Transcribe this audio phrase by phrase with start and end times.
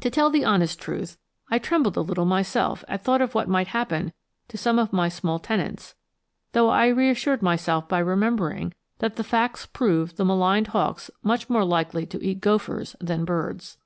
[0.00, 1.18] To tell the honest truth,
[1.50, 4.14] I trembled a little myself at thought of what might happen
[4.48, 5.94] to some of my small tenants,
[6.52, 11.66] though I reassured myself by remembering that the facts prove the maligned hawks much more
[11.66, 13.76] likely to eat gophers than birds.